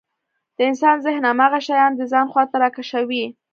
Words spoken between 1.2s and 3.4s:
هماغه شيان د ځان خواته راکشوي.